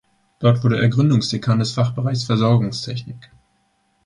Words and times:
Dort 0.39 0.63
wurde 0.63 0.81
er 0.81 0.89
Gründungsdekan 0.89 1.59
des 1.59 1.73
Fachbereichs 1.73 2.23
Versorgungstechnik. 2.23 3.29